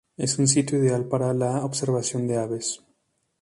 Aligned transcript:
Es 0.17 0.39
un 0.39 0.47
sitio 0.47 0.79
ideal 0.83 1.05
para 1.07 1.31
la 1.31 1.63
observación 1.63 2.27
de 2.27 2.37
aves. 2.39 2.81